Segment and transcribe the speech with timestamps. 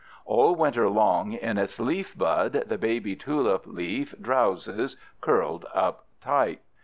[0.25, 6.61] All winter long in its leaf bud the baby tulip leaf drowses, curled up tight.